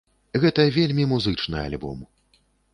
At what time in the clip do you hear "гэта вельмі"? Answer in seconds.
0.45-1.05